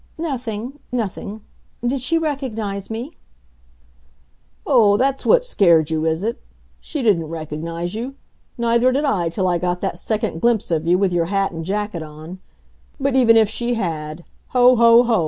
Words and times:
"Nothing 0.17 0.79
nothing. 0.91 1.41
Did 1.85 2.01
she 2.01 2.17
recognize 2.17 2.89
me?" 2.89 3.17
"Oh, 4.65 4.97
that's 4.97 5.27
what 5.27 5.45
scared 5.45 5.91
you, 5.91 6.05
is 6.05 6.23
it? 6.23 6.41
She 6.79 7.03
didn't 7.03 7.25
recognize 7.25 7.93
you. 7.93 8.15
Neither 8.57 8.91
did 8.91 9.05
I, 9.05 9.29
till 9.29 9.47
I 9.47 9.59
got 9.59 9.79
that 9.81 9.99
second 9.99 10.41
glimpse 10.41 10.71
of 10.71 10.87
you 10.87 10.97
with 10.97 11.13
your 11.13 11.25
hat 11.25 11.51
and 11.51 11.63
jacket 11.63 12.01
on. 12.01 12.39
But 12.99 13.13
even 13.15 13.37
if 13.37 13.47
she 13.47 13.75
had 13.75 14.25
ho! 14.47 14.75
ho! 14.75 15.03
ho! 15.03 15.19